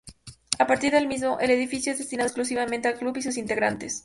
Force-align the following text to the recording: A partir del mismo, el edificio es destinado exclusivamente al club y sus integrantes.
A 0.57 0.65
partir 0.65 0.91
del 0.93 1.05
mismo, 1.07 1.37
el 1.39 1.51
edificio 1.51 1.91
es 1.91 1.99
destinado 1.99 2.25
exclusivamente 2.25 2.87
al 2.87 2.97
club 2.97 3.15
y 3.17 3.21
sus 3.21 3.37
integrantes. 3.37 3.99